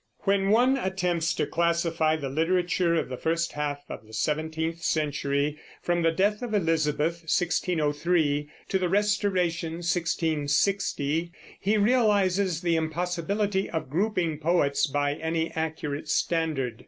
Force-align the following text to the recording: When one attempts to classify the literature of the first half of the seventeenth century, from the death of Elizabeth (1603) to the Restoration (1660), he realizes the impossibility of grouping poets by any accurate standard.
When 0.21 0.49
one 0.49 0.77
attempts 0.77 1.31
to 1.35 1.45
classify 1.45 2.15
the 2.15 2.27
literature 2.27 2.95
of 2.95 3.07
the 3.07 3.17
first 3.17 3.51
half 3.51 3.83
of 3.87 4.07
the 4.07 4.13
seventeenth 4.15 4.81
century, 4.81 5.59
from 5.83 6.01
the 6.01 6.09
death 6.11 6.41
of 6.41 6.55
Elizabeth 6.55 7.21
(1603) 7.29 8.49
to 8.69 8.79
the 8.79 8.89
Restoration 8.89 9.73
(1660), 9.73 11.31
he 11.59 11.77
realizes 11.77 12.61
the 12.61 12.75
impossibility 12.77 13.69
of 13.69 13.91
grouping 13.91 14.39
poets 14.39 14.87
by 14.87 15.13
any 15.17 15.51
accurate 15.51 16.09
standard. 16.09 16.79